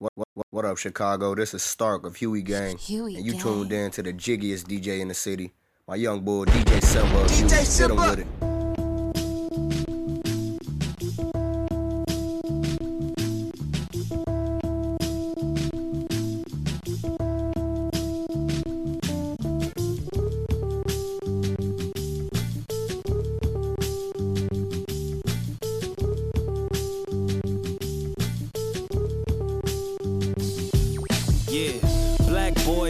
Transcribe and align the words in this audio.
What, 0.00 0.12
what, 0.14 0.46
what 0.48 0.64
up, 0.64 0.78
Chicago? 0.78 1.34
This 1.34 1.52
is 1.52 1.62
Stark 1.62 2.06
of 2.06 2.16
Huey 2.16 2.40
Gang. 2.40 2.78
Huey 2.78 3.16
and 3.16 3.26
you 3.26 3.32
Gang. 3.32 3.40
tuned 3.42 3.72
in 3.72 3.90
to 3.90 4.02
the 4.02 4.14
jiggiest 4.14 4.64
DJ 4.64 4.98
in 5.00 5.08
the 5.08 5.14
city. 5.14 5.52
My 5.86 5.96
young 5.96 6.22
boy, 6.22 6.46
DJ 6.46 6.82
Simba. 6.82 7.18
of 7.20 7.30
Huey. 7.30 7.50
DJ 7.50 7.50
Hit 7.50 7.90
him 7.90 7.98
Simba. 7.98 8.49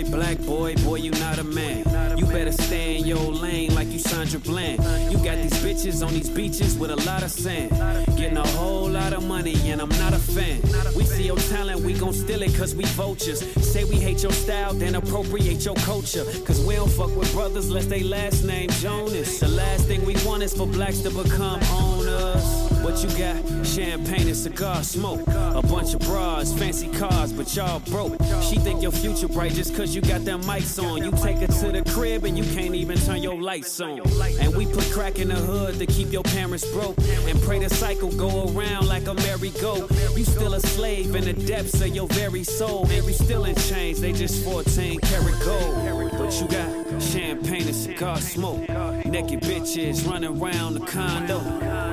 Boy, 0.02 0.10
black 0.10 0.38
boy, 0.38 0.74
boy, 0.76 0.96
you 0.96 1.10
not 1.12 1.38
a 1.38 1.44
man. 1.44 1.84
You 2.16 2.26
better 2.26 2.52
stay 2.52 2.98
in 2.98 3.06
your 3.06 3.32
lane 3.32 3.74
like 3.74 3.88
you 3.88 3.98
Sandra 3.98 4.38
Bland. 4.40 4.82
You 5.12 5.18
got 5.18 5.36
these 5.36 5.52
bitches 5.62 6.06
on 6.06 6.12
these 6.12 6.28
beaches 6.28 6.76
with 6.76 6.90
a 6.90 6.96
lot 7.06 7.22
of 7.22 7.30
sand. 7.30 7.70
Getting 8.16 8.36
a 8.36 8.46
whole 8.48 8.88
lot 8.88 9.12
of 9.12 9.26
money, 9.26 9.54
and 9.70 9.80
I'm 9.80 9.88
not 9.90 10.12
a 10.12 10.18
fan. 10.18 10.60
We 10.96 11.04
see 11.04 11.24
your 11.24 11.36
talent, 11.36 11.80
we 11.80 11.94
gon' 11.94 12.12
steal 12.12 12.42
it 12.42 12.54
cause 12.54 12.74
we 12.74 12.84
vultures. 12.84 13.40
Say 13.62 13.84
we 13.84 13.96
hate 13.96 14.22
your 14.22 14.32
style, 14.32 14.74
then 14.74 14.94
appropriate 14.94 15.64
your 15.64 15.76
culture. 15.76 16.24
Cause 16.44 16.64
we 16.64 16.76
don't 16.76 16.90
fuck 16.90 17.14
with 17.16 17.32
brothers 17.32 17.68
unless 17.68 17.86
they 17.86 18.02
last 18.02 18.44
name 18.44 18.70
Jonas. 18.80 19.40
The 19.40 19.48
last 19.48 19.86
thing 19.86 20.04
we 20.04 20.16
want 20.24 20.42
is 20.42 20.54
for 20.54 20.66
blacks 20.66 21.00
to 21.00 21.10
become 21.10 21.60
owners. 21.72 22.69
You 23.00 23.08
got? 23.16 23.66
Champagne 23.66 24.26
and 24.26 24.36
cigar 24.36 24.82
smoke. 24.82 25.26
A 25.26 25.62
bunch 25.62 25.94
of 25.94 26.00
bras, 26.00 26.52
fancy 26.52 26.88
cars, 26.88 27.32
but 27.32 27.54
y'all 27.56 27.80
broke. 27.80 28.12
She 28.42 28.56
think 28.56 28.82
your 28.82 28.92
future 28.92 29.26
bright 29.26 29.52
just 29.52 29.74
cause 29.74 29.94
you 29.94 30.02
got 30.02 30.26
them 30.26 30.42
mics 30.42 30.82
on. 30.82 31.02
You 31.02 31.10
take 31.12 31.38
her 31.38 31.46
to 31.46 31.72
the 31.72 31.82
crib 31.92 32.24
and 32.24 32.36
you 32.36 32.44
can't 32.54 32.74
even 32.74 32.98
turn 32.98 33.22
your 33.22 33.40
lights 33.40 33.80
on. 33.80 34.00
And 34.38 34.54
we 34.54 34.66
put 34.66 34.84
crack 34.90 35.18
in 35.18 35.28
the 35.28 35.34
hood 35.34 35.78
to 35.78 35.86
keep 35.86 36.12
your 36.12 36.24
parents 36.24 36.70
broke. 36.72 36.98
And 37.26 37.40
pray 37.40 37.58
the 37.58 37.70
cycle 37.70 38.10
go 38.12 38.52
around 38.52 38.86
like 38.86 39.06
a 39.06 39.14
merry-go. 39.14 39.88
You 40.14 40.24
still 40.24 40.52
a 40.52 40.60
slave 40.60 41.14
in 41.14 41.24
the 41.24 41.32
depths 41.32 41.80
of 41.80 41.88
your 41.88 42.08
very 42.08 42.44
soul. 42.44 42.86
And 42.90 43.06
you 43.06 43.14
still 43.14 43.46
in 43.46 43.54
chains, 43.54 44.02
they 44.02 44.12
just 44.12 44.44
14 44.44 45.00
karat 45.00 45.40
gold. 45.40 46.10
But 46.18 46.38
you 46.38 46.48
got 46.48 47.02
champagne 47.02 47.66
and 47.66 47.74
cigar 47.74 48.20
smoke. 48.20 48.68
Naked 49.06 49.40
bitches 49.40 50.06
running 50.06 50.38
around 50.38 50.74
the 50.74 50.80
condo. 50.80 51.89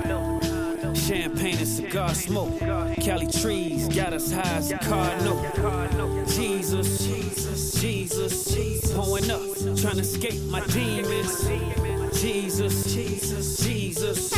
Champagne 1.08 1.58
and 1.58 1.66
cigar 1.66 2.14
smoke. 2.14 2.60
Cali 2.60 3.28
trees 3.28 3.88
got 3.88 4.12
us 4.12 4.30
high 4.30 4.58
as 4.58 4.72
a 4.72 4.78
cardinal. 4.78 6.26
Jesus, 6.26 7.08
Jesus, 7.08 7.76
Jesus, 7.76 8.92
pulling 8.92 9.32
up, 9.32 9.40
trying 9.80 9.96
to 9.96 10.02
escape 10.02 10.42
my 10.50 10.60
demons. 10.68 11.48
Jesus, 12.22 12.94
Jesus, 12.94 13.58
Jesus, 13.58 14.34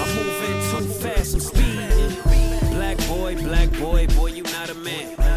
I'm 0.00 0.16
moving 0.16 0.86
too 0.86 0.94
fast, 0.94 1.34
I'm 1.34 1.40
speeding. 1.40 2.72
Black 2.72 2.96
boy, 3.06 3.36
black 3.36 3.70
boy, 3.72 4.06
boy, 4.06 4.28
you 4.28 4.44
not 4.44 4.70
a 4.70 4.74
man. 4.76 5.27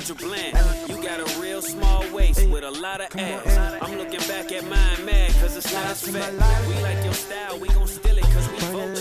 Sandra 0.00 0.26
Bland. 0.26 0.88
You 0.88 1.02
got 1.02 1.20
a 1.20 1.40
real 1.40 1.60
small 1.60 2.04
waist 2.12 2.48
with 2.48 2.64
a 2.64 2.70
lot 2.70 3.00
of 3.00 3.14
ass. 3.18 3.82
I'm 3.82 3.98
looking 3.98 4.20
back 4.20 4.50
at 4.52 4.64
mine 4.64 5.04
mad, 5.04 5.30
cause 5.40 5.56
it's 5.56 5.72
not 5.72 5.86
as 5.86 6.02
fat. 6.02 6.32
We 6.66 6.74
like 6.82 7.04
your 7.04 7.12
style, 7.12 7.58
we 7.58 7.68
gon' 7.68 7.86
steal 7.86 8.16
it, 8.16 8.24
cause 8.24 8.48
we 8.50 8.60
Burning 8.72 8.94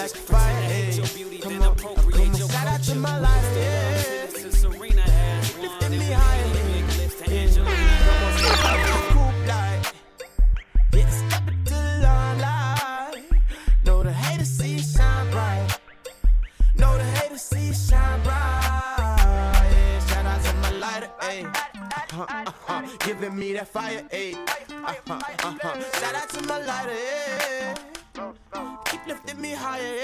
Uh-huh. 21.29 22.81
Giving 23.05 23.37
me 23.37 23.53
that 23.53 23.67
fire, 23.67 24.01
ayy. 24.11 24.33
Uh-huh, 24.33 25.13
uh-huh. 25.13 25.99
Shout 25.99 26.15
out 26.15 26.29
to 26.29 26.41
my 26.47 26.57
lighter. 26.65 27.75
Keep 28.85 29.05
lifting 29.05 29.39
me 29.39 29.51
higher, 29.51 29.95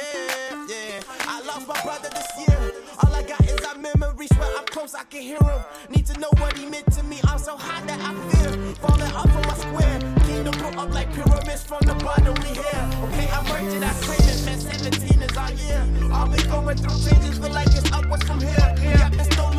yeah. 0.69 1.01
I 1.21 1.41
lost 1.41 1.67
my 1.67 1.81
brother 1.81 2.09
this 2.09 2.29
year. 2.37 2.71
All 3.03 3.11
I 3.11 3.23
got 3.23 3.41
is 3.41 3.59
our 3.65 3.75
memories 3.75 4.29
where 4.37 4.55
I'm 4.55 4.65
close, 4.65 4.93
I 4.93 5.03
can 5.05 5.23
hear 5.23 5.39
him. 5.39 5.61
Need 5.89 6.05
to 6.05 6.19
know 6.19 6.29
what 6.37 6.55
he 6.57 6.67
meant 6.67 6.91
to 6.93 7.01
me. 7.01 7.19
I'm 7.25 7.39
so 7.39 7.57
high 7.57 7.83
that 7.87 7.99
I 7.99 8.13
fear. 8.29 8.51
Falling 8.75 9.11
off 9.13 9.31
from 9.33 9.41
my 9.41 9.55
square. 9.55 9.99
Kingdom 10.27 10.53
grow 10.61 10.83
up 10.83 10.93
like 10.93 11.11
pyramids 11.11 11.63
from 11.63 11.79
the 11.81 11.95
bottom 12.05 12.35
we 12.43 12.49
here. 12.53 12.85
Okay, 13.09 13.29
I'm 13.33 13.45
merging, 13.49 13.83
I 13.83 13.93
claim 14.05 14.29
it, 14.29 14.45
man. 14.45 14.59
17 14.59 15.21
is 15.23 15.37
our. 15.37 15.49
All 16.13 16.29
we 16.29 16.37
going 16.43 16.77
through 16.77 16.99
changes, 17.09 17.39
feel 17.39 17.49
like 17.51 17.67
it's 17.67 17.91
upwards 17.91 18.23
from 18.25 18.39
here. 18.41 18.75
Yeah, 18.79 19.09
there's 19.09 19.35
no 19.37 19.54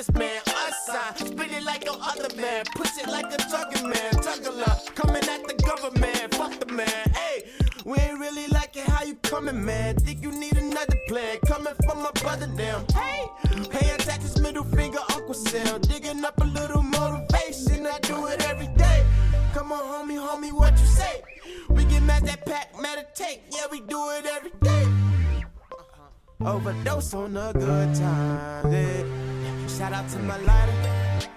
Hottest 0.00 0.18
man, 0.18 0.40
us 0.46 0.86
sign. 0.86 1.26
Spin 1.26 1.50
it 1.50 1.62
like 1.62 1.84
no 1.84 1.94
other 2.00 2.34
man. 2.34 2.64
Push 2.74 2.96
it 2.96 3.06
like 3.06 3.26
a 3.26 3.36
drugger 3.36 3.82
man. 3.82 4.12
Juggler. 4.22 4.74
Coming 4.94 5.28
at 5.28 5.46
the 5.46 5.52
government. 5.62 6.34
Fuck 6.34 6.58
the 6.58 6.72
man. 6.72 7.10
Hey, 7.14 7.50
we 7.84 7.98
ain't 7.98 8.18
really 8.18 8.46
liking 8.46 8.84
how 8.84 9.04
you 9.04 9.16
coming, 9.16 9.62
man. 9.62 9.96
Think 9.96 10.22
you 10.22 10.30
need 10.32 10.56
another 10.56 10.96
plan. 11.06 11.36
Coming 11.46 11.74
from 11.84 12.02
my 12.02 12.10
brother, 12.12 12.48
damn. 12.56 12.86
Hey, 12.94 13.26
paying 13.68 13.98
taxes, 13.98 14.40
middle 14.40 14.64
finger, 14.64 15.00
Uncle 15.10 15.34
Sam. 15.34 15.82
Digging 15.82 16.24
up 16.24 16.40
a 16.40 16.44
little 16.44 16.82
motivation. 16.82 17.86
I 17.86 17.98
do 17.98 18.24
it 18.28 18.42
every 18.48 18.68
day. 18.68 19.04
Come 19.52 19.70
on, 19.70 19.82
homie, 19.82 20.16
homie, 20.18 20.50
what 20.50 20.80
you 20.80 20.86
say? 20.86 21.20
We 21.68 21.84
get 21.84 22.02
mad 22.04 22.24
that 22.24 22.46
pack, 22.46 22.72
meditate. 22.80 23.42
Yeah, 23.50 23.66
we 23.70 23.80
do 23.82 24.08
it 24.12 24.24
every 24.24 24.52
day. 24.62 24.84
Uh-huh. 25.70 26.56
Overdose 26.56 27.12
on 27.12 27.36
a 27.36 27.52
good 27.52 27.94
time. 27.94 28.72
Yeah. 28.72 29.39
Shout 29.80 29.94
out 29.94 30.08
to 30.10 30.18
my 30.18 30.36
lighter. 30.36 31.30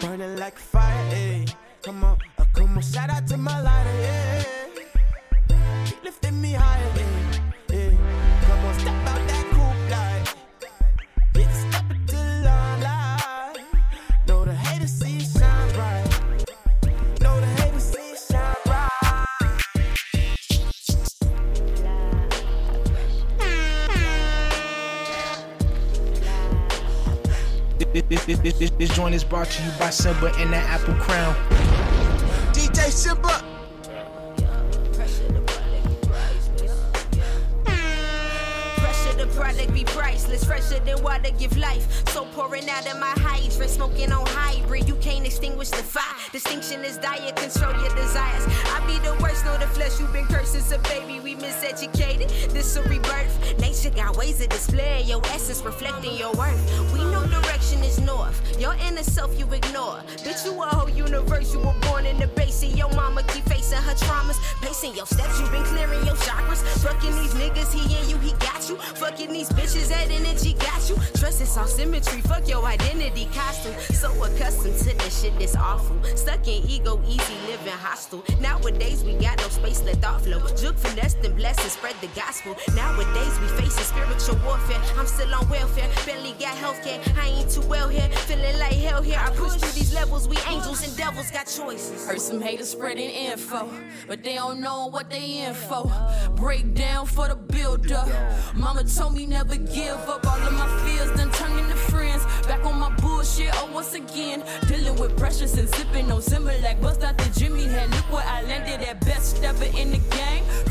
Burning 0.00 0.36
like 0.36 0.58
fire. 0.58 1.06
Yeah. 1.12 1.44
Come 1.80 2.02
on, 2.02 2.18
uh, 2.38 2.44
come 2.52 2.76
on. 2.76 2.82
Shout 2.82 3.08
out 3.08 3.28
to 3.28 3.36
my 3.36 3.60
lighter. 3.60 3.94
Yeah. 4.00 4.44
Lifting 6.02 6.42
me 6.42 6.54
higher. 6.54 6.90
Yeah. 6.96 7.53
This, 28.44 28.58
this, 28.58 28.70
this, 28.72 28.94
joint 28.94 29.14
is 29.14 29.24
brought 29.24 29.48
to 29.48 29.62
you 29.62 29.70
by 29.78 29.88
Simba 29.88 30.30
and 30.36 30.52
that 30.52 30.68
Apple 30.68 30.92
Crown. 30.96 31.34
DJ 32.52 32.90
Simba. 32.90 33.42
Pressure, 38.76 39.16
the 39.16 39.26
product 39.34 39.72
be 39.72 39.84
priceless. 39.84 40.44
Fresher 40.44 40.78
than 40.80 41.02
water 41.02 41.30
give 41.38 41.56
life. 41.56 42.06
So 42.10 42.26
pouring 42.34 42.68
out 42.68 42.86
of 42.86 43.00
my 43.00 43.14
hydrant, 43.16 43.70
smoking 43.70 44.12
on 44.12 44.26
hybrid. 44.26 44.86
You 44.86 44.96
can't 44.96 45.24
extinguish 45.24 45.70
the 45.70 45.76
fire. 45.82 46.14
Distinction 46.30 46.84
is 46.84 46.98
diet, 46.98 47.36
control 47.36 47.72
your 47.80 47.94
desires. 47.96 48.44
I 48.46 48.84
be 48.86 48.98
the 48.98 49.16
worst, 49.22 49.46
know 49.46 49.56
the 49.56 49.68
flesh 49.68 49.98
you've 49.98 50.12
been 50.12 50.26
cursed 50.26 50.52
since 50.52 50.70
a 50.70 50.78
baby. 50.80 51.03
Got 53.94 54.16
ways 54.16 54.40
of 54.40 54.48
displaying 54.48 55.06
your 55.08 55.20
essence, 55.26 55.62
reflecting 55.62 56.16
your 56.16 56.32
worth. 56.32 56.92
We 56.92 57.00
know 57.04 57.26
direction 57.26 57.82
is 57.82 58.00
north. 58.00 58.36
Your 58.60 58.74
inner 58.86 59.02
self 59.02 59.38
you 59.38 59.46
ignore. 59.52 59.98
Bitch, 60.24 60.44
you 60.44 60.52
a 60.62 60.66
whole 60.66 60.88
universe. 60.88 61.52
You 61.52 61.60
were 61.60 61.74
born 61.82 62.06
in 62.06 62.18
the 62.18 62.26
basin. 62.28 62.76
Your 62.76 62.90
mama 62.94 63.22
keep 63.28 63.44
facing 63.44 63.78
her 63.78 63.94
traumas. 63.94 64.38
Pacing 64.60 64.94
your 64.94 65.06
steps, 65.06 65.40
you 65.40 65.46
been 65.48 65.64
clearing 65.64 66.04
your 66.06 66.16
chakras. 66.16 66.62
Fucking 66.82 67.14
these 67.16 67.34
niggas, 67.34 67.72
he 67.72 67.82
and 67.96 68.10
you, 68.10 68.18
he 68.18 68.32
got 68.38 68.68
you. 68.68 68.76
Fucking 68.76 69.32
these 69.32 69.48
bitches, 69.50 69.88
that 69.88 70.10
energy 70.10 70.54
got 70.54 70.88
you. 70.88 70.96
Trust 71.16 71.40
is 71.40 71.56
all 71.56 71.66
symmetry. 71.66 72.20
Fuck 72.22 72.48
your 72.48 72.64
identity 72.64 73.28
costume. 73.34 73.74
So 73.94 74.10
accustomed 74.24 74.78
to 74.78 74.96
this 74.98 75.22
shit 75.22 75.38
that's 75.38 75.56
awful. 75.56 75.96
Stuck 76.16 76.46
in 76.48 76.68
ego, 76.68 77.00
easy 77.06 77.34
living 77.46 77.72
hostile. 77.72 78.24
Nowadays 78.40 79.04
we 79.04 79.14
got 79.14 79.38
no 79.38 79.48
space, 79.48 79.82
let 79.84 79.96
thought 79.96 80.22
flow. 80.22 80.40
Juke 80.56 80.78
finesse 80.78 81.14
them 81.14 81.34
blessings, 81.34 81.72
spread 81.72 81.94
the 82.00 82.08
gospel. 82.08 82.56
Nowadays 82.74 83.38
we 83.40 83.48
facing 83.60 83.83
spiritual 83.84 84.36
warfare. 84.44 84.80
I'm 84.98 85.06
still 85.06 85.32
on 85.34 85.48
welfare, 85.48 85.88
barely 86.06 86.32
got 86.32 86.56
healthcare. 86.56 87.00
I 87.18 87.28
ain't 87.28 87.50
too 87.50 87.60
well 87.62 87.88
here, 87.88 88.08
feeling 88.26 88.58
like 88.58 88.74
hell 88.74 89.02
here. 89.02 89.20
I 89.20 89.30
push 89.30 89.54
through 89.54 89.72
these 89.72 89.94
levels, 89.94 90.26
we 90.28 90.36
angels 90.48 90.86
and 90.86 90.96
devils 90.96 91.30
got 91.30 91.46
choices. 91.46 92.06
Heard 92.06 92.20
some 92.20 92.40
haters 92.40 92.70
spreading 92.70 93.10
info, 93.10 93.68
but 94.08 94.22
they 94.24 94.34
don't 94.34 94.60
know 94.60 94.88
what 94.88 95.10
they 95.10 95.44
in 95.44 95.54
for. 95.54 95.90
Breakdown 96.36 97.06
for 97.06 97.28
the 97.28 97.36
builder. 97.36 98.04
Mama 98.54 98.84
told 98.84 99.14
me 99.14 99.26
never 99.26 99.56
give 99.56 100.08
up. 100.08 100.26
All 100.26 100.40
of 100.40 100.52
my 100.52 100.68
fears 100.84 101.10
done 101.16 101.30
turned 101.32 101.58
into 101.58 101.76
friends. 101.76 102.24
Back 102.46 102.64
on 102.64 102.78
my 102.78 102.90
bullshit, 102.96 103.50
oh 103.54 103.70
once 103.72 103.94
again. 103.94 104.42
Dealing 104.66 104.96
with 104.98 105.16
pressures 105.16 105.56
and 105.58 105.68
sipping 105.68 106.10
on 106.10 106.20
Similac. 106.20 106.80
Bust 106.80 107.02
out 107.04 107.18
the 107.18 107.38
Jimmy 107.38 107.64
head. 107.64 107.90
Look 107.90 108.12
where 108.12 108.26
I 108.26 108.42
landed 108.42 108.86
at 108.88 109.00
best 109.04 109.42
ever 109.44 109.64
in 109.64 109.90
the 109.92 109.98
game. 109.98 110.23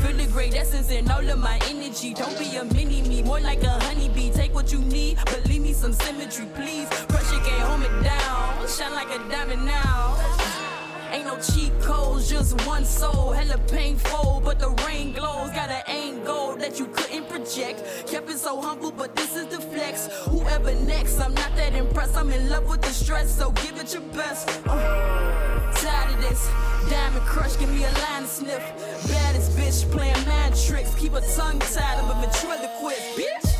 Feel 0.04 0.18
the 0.18 0.26
great 0.26 0.54
essence 0.54 0.90
in 0.90 1.10
all 1.10 1.26
of 1.30 1.38
my 1.38 1.58
energy. 1.70 2.12
Don't 2.12 2.38
be 2.38 2.56
a 2.56 2.64
mini 2.64 3.00
me, 3.00 3.22
more 3.22 3.40
like 3.40 3.62
a 3.62 3.70
honeybee. 3.84 4.30
Take 4.30 4.54
what 4.54 4.70
you 4.70 4.80
need, 4.80 5.16
but 5.24 5.42
leave 5.48 5.62
me 5.62 5.72
some 5.72 5.94
symmetry, 5.94 6.44
please. 6.54 6.88
Pressure 7.08 7.40
can't 7.40 7.62
hold 7.62 7.80
me 7.80 7.88
down. 8.02 8.68
Shine 8.68 8.92
like 8.92 9.08
a 9.08 9.18
diamond 9.30 9.64
now. 9.64 10.18
Ain't 11.10 11.24
no 11.24 11.38
cheat 11.40 11.72
codes, 11.80 12.28
just 12.28 12.52
one 12.66 12.84
soul. 12.84 13.32
Hella 13.32 13.56
painful, 13.66 14.42
but 14.44 14.58
the 14.58 14.68
rain 14.86 15.14
glows. 15.14 15.48
Got 15.52 15.70
an 15.70 16.22
goal 16.22 16.54
that 16.56 16.78
you 16.78 16.86
couldn't 16.88 17.26
project. 17.30 17.82
Kept 18.06 18.28
it 18.28 18.38
so 18.38 18.60
humble, 18.60 18.92
but 18.92 19.16
this 19.16 19.34
is 19.34 19.46
the 19.46 19.58
flex. 19.58 20.08
Whoever 20.28 20.74
next, 20.84 21.18
I'm 21.18 21.32
not 21.32 21.56
that 21.56 21.74
impressed. 21.74 22.14
I'm 22.14 22.30
in 22.30 22.50
love 22.50 22.68
with 22.68 22.82
the 22.82 22.90
stress, 22.90 23.38
so 23.38 23.52
give 23.52 23.78
it 23.78 23.94
your 23.94 24.02
best. 24.12 24.50
Uh, 24.66 25.72
this. 26.20 26.48
Diamond 26.90 27.24
crush, 27.26 27.56
give 27.58 27.70
me 27.70 27.84
a 27.84 27.92
line 28.04 28.22
to 28.22 28.28
sniff. 28.28 28.62
Baddest 29.08 29.52
bitch 29.56 29.90
playing 29.90 30.26
mind 30.26 30.54
tricks. 30.56 30.94
Keep 30.94 31.14
a 31.14 31.20
tongue 31.36 31.58
tied 31.58 31.98
of 31.98 32.10
a 32.10 32.14
ventriloquist, 32.20 33.16
bitch. 33.16 33.54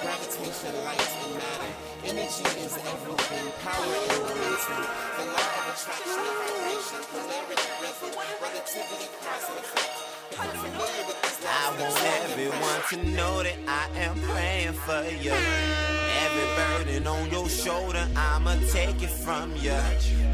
Gravitation, 0.00 0.74
light, 0.84 1.08
and 1.22 1.34
matter. 1.34 1.70
Energy 2.04 2.44
is 2.64 2.74
everything. 2.76 3.46
Power 3.62 3.84
and 3.84 4.22
momentum. 4.22 4.82
The 5.16 5.24
law 5.30 5.58
of 5.58 5.66
attraction 5.70 6.18
and 6.18 6.36
vibration. 6.40 7.02
Polarity, 7.12 7.70
rhythm. 7.80 8.12
Relativity, 8.42 9.08
cause 9.20 9.48
and 9.50 9.58
effect. 9.58 10.09
I 10.38 11.74
want 11.78 12.30
everyone 12.30 12.80
to 12.90 13.16
know 13.16 13.42
that 13.42 13.56
I 13.66 13.88
am 13.98 14.20
praying 14.20 14.72
for 14.74 15.02
you. 15.22 15.32
Every 15.32 16.48
burden 16.56 17.06
on 17.06 17.30
your 17.30 17.48
shoulder, 17.48 18.06
I'ma 18.16 18.54
take 18.70 19.02
it 19.02 19.10
from 19.10 19.54
you. 19.56 19.76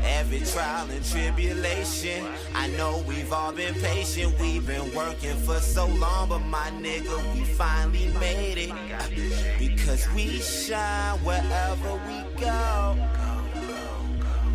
Every 0.04 0.40
trial 0.40 0.90
and 0.90 1.04
tribulation, 1.04 2.26
I 2.54 2.68
know 2.68 3.02
we've 3.08 3.32
all 3.32 3.52
been 3.52 3.74
patient. 3.74 4.38
We've 4.38 4.66
been 4.66 4.94
working 4.94 5.36
for 5.36 5.60
so 5.60 5.86
long, 5.86 6.28
but 6.28 6.40
my 6.40 6.70
nigga, 6.80 7.34
we 7.34 7.44
finally 7.44 8.08
made 8.20 8.58
it. 8.58 8.72
Because 9.58 10.06
we 10.14 10.40
shine 10.40 11.18
wherever 11.24 11.94
we 12.06 12.40
go. 12.40 13.25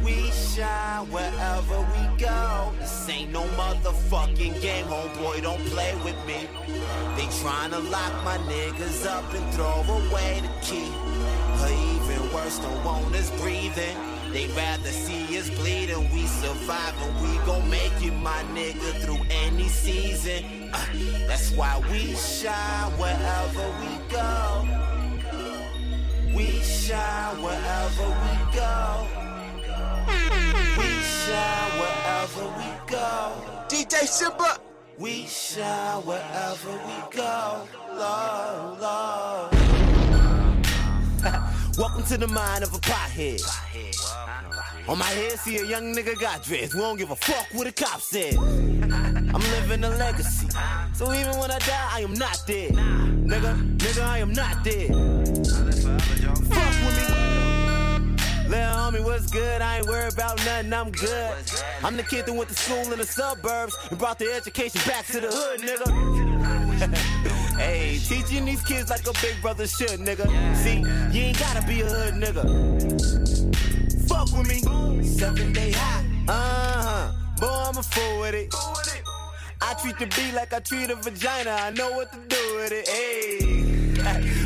We 0.04 0.32
shine 0.32 1.06
wherever 1.12 1.80
we 1.80 2.18
go. 2.18 2.74
This 2.80 3.10
ain't 3.10 3.32
no 3.32 3.44
motherfucking 3.44 4.62
game, 4.62 4.86
homeboy. 4.86 5.44
Don't 5.44 5.64
play 5.68 5.94
with 6.04 6.18
me. 6.26 6.48
They 7.16 7.28
tryna 7.42 7.90
lock 7.92 8.14
my 8.24 8.38
niggas 8.50 9.06
up 9.06 9.32
and 9.34 9.54
throw 9.54 9.84
away 9.88 10.42
the 10.42 10.66
key. 10.66 10.92
Or 11.62 11.70
even 11.70 12.34
worse, 12.34 12.58
don't 12.60 12.84
want 12.84 13.16
us 13.16 13.30
breathing. 13.42 13.96
They 14.32 14.48
rather 14.56 14.90
see 14.90 15.38
us 15.38 15.50
bleeding, 15.50 16.10
we 16.14 16.26
survive 16.26 16.96
and 17.02 17.22
we 17.22 17.38
gon' 17.46 17.70
make 17.70 17.92
it, 18.02 18.14
my 18.14 18.44
nigga, 18.54 19.02
through 19.02 19.20
any 19.30 19.68
season. 19.68 20.70
Uh, 20.74 20.86
that's 21.28 21.52
why 21.52 21.82
we 21.92 22.16
shine 22.16 22.92
wherever 22.98 23.66
we 23.82 23.92
go. 24.10 24.66
We 26.34 26.62
shine 26.62 27.42
wherever 27.44 28.08
we 28.08 28.56
go. 28.56 29.31
Shine 31.26 31.72
wherever 31.80 32.46
we 32.58 32.70
go. 32.88 33.32
DJ 33.68 34.08
Simba. 34.08 34.58
We 34.98 35.28
shine 35.28 36.02
wherever 36.04 36.72
we 36.72 37.16
go. 37.16 37.68
Lord, 37.90 38.82
Lord. 38.82 39.52
Welcome 41.78 42.04
to 42.06 42.18
the 42.18 42.28
mind 42.28 42.64
of 42.64 42.74
a 42.74 42.80
pothead. 42.80 43.42
On 44.88 44.98
my 44.98 45.06
head, 45.06 45.38
see 45.38 45.58
a 45.58 45.64
young 45.66 45.94
nigga 45.94 46.20
got 46.20 46.44
dressed. 46.44 46.74
We 46.74 46.82
don't 46.82 46.98
give 46.98 47.12
a 47.12 47.16
fuck 47.16 47.46
what 47.54 47.66
the 47.66 47.72
cop 47.72 48.02
said. 48.02 48.36
I'm 49.34 49.42
living 49.42 49.84
a 49.84 49.90
legacy. 49.90 50.48
So 50.94 51.14
even 51.14 51.38
when 51.38 51.52
I 51.52 51.60
die, 51.60 51.90
I 51.92 52.02
am 52.02 52.14
not 52.14 52.42
dead. 52.48 52.72
Nigga, 52.74 53.78
nigga, 53.78 54.04
I 54.04 54.18
am 54.18 54.34
not 54.34 54.64
dead. 54.64 55.41
Little 58.52 58.68
homie, 58.68 59.02
what's 59.02 59.32
good? 59.32 59.62
I 59.62 59.78
ain't 59.78 59.88
worried 59.88 60.12
about 60.12 60.36
nothing, 60.44 60.74
I'm 60.74 60.92
good. 60.92 61.34
I'm 61.86 61.96
the 61.96 62.04
kid 62.04 62.26
that 62.26 62.34
went 62.34 62.50
to 62.50 62.54
school 62.56 62.92
in 62.92 63.00
the 63.00 63.06
suburbs 63.06 63.78
and 63.90 63.98
brought 63.98 64.20
the 64.20 64.30
education 64.30 64.82
back 64.86 65.06
to 65.06 65.22
the 65.22 65.30
hood, 65.32 65.62
nigga. 65.62 66.94
hey, 67.58 67.98
teaching 68.04 68.44
these 68.44 68.62
kids 68.64 68.90
like 68.90 69.08
a 69.08 69.14
big 69.22 69.42
brother 69.42 69.66
should, 69.66 70.02
nigga. 70.02 70.28
See, 70.58 70.80
you 71.18 71.28
ain't 71.28 71.40
gotta 71.40 71.66
be 71.66 71.80
a 71.80 71.86
hood, 71.86 72.16
nigga. 72.16 72.44
Fuck 74.10 74.38
with 74.38 74.50
me. 74.50 74.60
Seven 75.02 75.54
day 75.54 75.72
high. 75.72 76.06
Uh 76.28 76.84
huh. 76.84 77.12
Boy, 77.40 77.48
I'm 77.48 77.78
a 77.78 77.84
fool 77.84 78.20
with 78.20 78.36
it. 78.36 78.54
I 79.62 79.76
treat 79.76 79.98
the 79.98 80.08
beat 80.08 80.34
like 80.34 80.52
I 80.52 80.60
treat 80.60 80.90
a 80.90 80.96
vagina. 80.96 81.52
I 81.52 81.70
know 81.70 81.92
what 81.94 82.12
to 82.12 82.18
do 82.28 82.56
with 82.58 82.74
it. 82.74 82.90
Hey. 82.90 83.41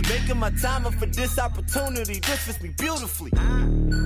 Making 0.09 0.37
my 0.37 0.51
time 0.51 0.85
up 0.85 0.93
for 0.93 1.07
this 1.07 1.39
opportunity. 1.39 2.19
This 2.19 2.39
fits 2.45 2.61
me 2.61 2.69
beautifully. 2.77 3.31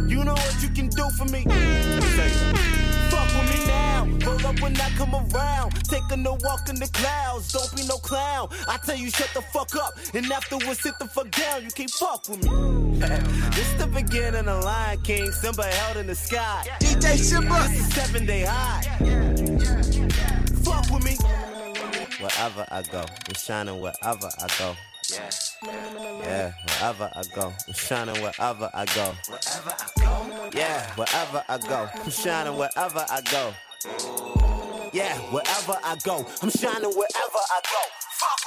You 0.07 0.23
know 0.23 0.33
what 0.33 0.63
you 0.63 0.69
can 0.69 0.87
do 0.87 1.09
for 1.17 1.25
me? 1.25 1.43
Say, 1.43 2.29
Fuck 3.09 3.27
with 3.35 3.59
me 3.59 3.67
now. 3.67 4.07
Pull 4.21 4.47
up 4.47 4.61
when 4.61 4.79
I 4.79 4.89
come 4.91 5.13
around. 5.13 5.71
Taking 5.85 6.25
a 6.25 6.33
walk 6.33 6.69
in 6.69 6.75
the 6.75 6.89
clouds. 6.93 7.51
Don't 7.51 7.75
be 7.75 7.85
no 7.87 7.97
clown. 7.97 8.47
I 8.67 8.77
tell 8.77 8.95
you, 8.95 9.09
shut 9.09 9.29
the 9.33 9.41
fuck 9.41 9.75
up. 9.75 9.93
And 10.13 10.31
afterwards, 10.31 10.79
sit 10.81 10.97
the 10.99 11.05
fuck 11.05 11.31
down. 11.31 11.63
You 11.63 11.71
can't 11.71 11.91
fuck 11.91 12.29
with 12.29 12.43
me. 12.43 12.99
this 12.99 13.73
the 13.73 13.87
beginning 13.87 14.47
of 14.47 14.63
Lion 14.63 15.01
King. 15.01 15.31
Simba 15.31 15.63
held 15.65 15.97
in 15.97 16.07
the 16.07 16.15
sky. 16.15 16.65
DJ 16.79 17.17
Simba. 17.17 17.67
This 17.69 17.79
is 17.79 17.93
seven 17.93 18.25
day 18.25 18.45
high. 18.47 18.81
Fuck 20.63 20.89
with 20.91 21.03
me. 21.03 21.17
Wherever 22.19 22.65
I 22.69 22.83
go, 22.83 22.99
I'm 22.99 23.35
shining 23.35 23.79
wherever 23.79 24.29
I 24.39 24.47
go. 24.57 24.75
Yeah, 25.11 25.29
wherever 25.65 27.11
I 27.15 27.23
go, 27.35 27.53
I'm 27.67 27.73
shining 27.73 28.21
wherever 28.21 28.69
I 28.73 28.85
go. 28.85 29.13
Yeah, 30.53 30.85
wherever 30.95 31.43
I 31.47 31.57
go, 31.57 31.89
I'm 32.03 32.09
shining 32.09 32.57
wherever 32.57 33.05
I 33.09 33.21
go. 33.29 33.53
Yeah, 34.93 35.17
wherever 35.31 35.77
I 35.83 35.97
go, 36.03 36.25
I'm 36.41 36.49
shining 36.49 36.91
wherever 36.91 37.41
I 37.51 37.61
go. 37.63 37.81
Fuck 38.19 38.38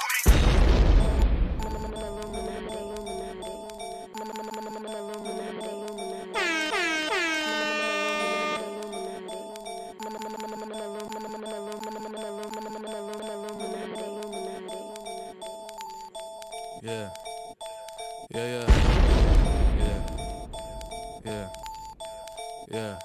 Yeah. 22.71 22.97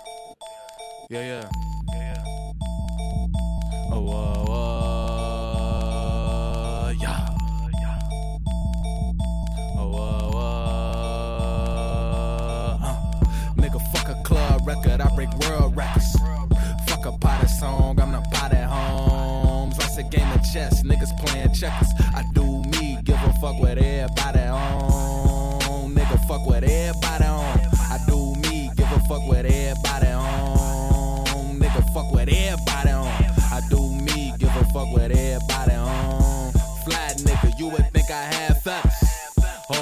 Yeah, 1.11 1.23
yeah. 1.23 1.49
Oh, 3.91 4.09
uh, 4.09 4.53
uh, 6.87 6.93
yeah. 7.01 7.29
Oh, 9.77 9.95
uh, 9.95 10.31
uh, 10.37 10.47
uh. 12.83 12.97
Nigga, 13.57 13.81
fuck 13.93 14.09
a 14.09 14.15
club 14.23 14.67
record, 14.67 15.01
I 15.01 15.09
break 15.15 15.33
world 15.39 15.77
records. 15.77 16.17
Fuck 16.87 17.07
a 17.07 17.13
potted 17.19 17.51
song, 17.51 18.01
I'm 18.01 18.13
the 18.13 18.21
potted 18.31 18.59
homes. 18.65 19.79
I 19.79 19.89
said 19.89 20.11
game 20.11 20.31
of 20.33 20.43
chess, 20.53 20.83
niggas 20.83 21.17
playing 21.19 21.53
checkers. 21.55 21.93
I 22.15 22.23
do 22.35 22.63
me, 22.65 22.99
give 23.05 23.17
a 23.17 23.33
fuck 23.41 23.59
what 23.59 23.79
everybody 23.79 23.88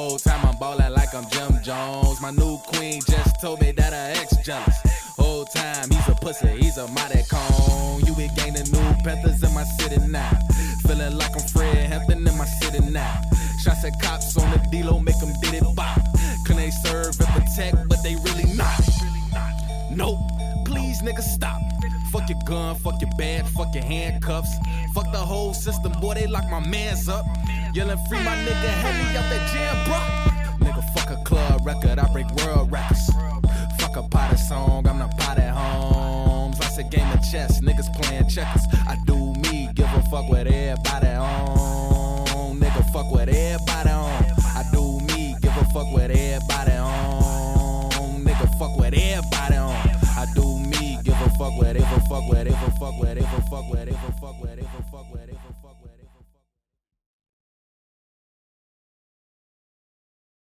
Whole 0.07 0.19
time 0.19 0.47
I'm 0.47 0.57
ballin' 0.57 0.93
like 0.93 1.13
I'm 1.17 1.29
Jim 1.31 1.61
Jones. 1.65 2.21
My 2.21 2.31
new 2.31 2.59
queen 2.59 3.01
just 3.09 3.41
told 3.41 3.61
me 3.61 3.73
that 3.73 3.93
her 3.93 4.13
ex 4.21 4.37
jealous. 4.37 4.79
Whole 5.19 5.45
time 5.45 5.91
he's 5.91 6.09
a 6.09 6.15
pussy, 6.15 6.47
he's 6.59 6.79
a 6.79 6.87
mighty 6.93 7.25
cone. 7.29 8.03
You 8.07 8.15
would 8.15 8.33
gain 8.37 8.55
the 8.55 8.63
new 8.71 9.03
Panthers 9.03 9.43
in 9.43 9.53
my 9.53 9.65
city 9.65 9.99
now. 10.07 10.31
Feeling 10.87 11.19
like 11.19 11.33
I'm 11.33 11.49
Fred 11.49 11.91
Hampton 11.91 12.19
in 12.19 12.39
my 12.39 12.45
city 12.45 12.89
now. 12.89 13.21
Shots 13.65 13.85
at 13.85 14.01
cops 14.01 14.39
on 14.39 14.49
the 14.53 14.65
D-Lo, 14.71 15.01
make 15.01 15.19
them 15.19 15.33
did 15.43 15.55
it 15.55 15.75
bop. 15.75 15.99
Can 16.47 16.55
they 16.55 16.71
serve 16.71 17.19
and 17.19 17.29
protect, 17.43 17.89
but 17.89 18.01
they 18.05 18.15
really 18.15 18.55
not. 18.55 18.81
Nope, 19.91 20.21
please 20.65 21.03
nigga 21.03 21.21
stop. 21.21 21.61
Fuck 22.13 22.29
your 22.29 22.39
gun, 22.47 22.77
fuck 22.77 23.01
your 23.01 23.11
badge, 23.19 23.47
fuck 23.49 23.75
your 23.75 23.83
handcuffs. 23.83 24.55
Fuck 24.95 25.11
the 25.11 25.19
whole 25.19 25.53
system, 25.53 25.91
boy, 26.01 26.15
they 26.15 26.29
lock 26.29 26.49
my 26.49 26.61
mans 26.61 27.09
up. 27.09 27.27
Yelling 27.77 27.99
free 28.09 28.17
my 28.25 28.35
nigga 28.37 28.73
Henry 28.81 29.19
out 29.19 29.29
that 29.29 29.53
jam, 29.53 29.77
bro. 29.85 30.67
Nigga, 30.67 30.83
fuck 30.95 31.11
a 31.11 31.23
club 31.25 31.61
record, 31.63 31.99
I 31.99 32.11
break 32.11 32.25
world 32.37 32.73
records. 32.73 33.13
Fuck 33.79 33.97
a 33.97 34.03
potty 34.09 34.39
song, 34.39 34.89
I'm 34.89 34.99
the 34.99 35.09
pot 35.19 35.37
at 35.37 35.53
homes. 35.53 36.59
I 36.59 36.69
said 36.69 36.91
game 36.91 37.07
of 37.13 37.21
chess, 37.31 37.61
niggas 37.61 37.93
playing 38.01 38.31
checkers. 38.31 38.63
I 38.89 38.97
do 39.05 39.35
me, 39.43 39.69
give 39.75 39.93
a 39.93 40.03
fuck 40.09 40.27
with 40.31 40.47
everybody 40.47 41.09
on. 41.09 42.59
Nigga, 42.59 42.93
fuck 42.95 43.13
with 43.13 43.29
everybody 43.29 43.91
on. 43.91 44.25
I 44.57 44.65
do 44.73 44.99
me, 45.01 45.37
give 45.43 45.55
a 45.55 45.65
fuck 45.67 45.93
with 45.93 46.11
everybody 46.11 46.79
on. 46.79 48.25
Nigga, 48.25 48.59
fuck 48.59 48.75
with 48.79 48.95
everybody 48.95 49.57
on. 49.57 49.77
I 50.17 50.25
do 50.35 50.61
me, 50.61 50.99
give 51.05 51.21
a 51.21 51.29
fuck 51.37 51.55
whatever, 51.59 52.01
fuck 52.09 52.27
whatever, 52.27 52.71
fuck 52.81 52.99
whatever, 52.99 53.43
fuck 53.51 53.69
whatever, 53.69 53.99
fuck 54.19 54.41
whatever, 54.41 54.83
fuck 54.91 55.11
whatever. 55.11 55.26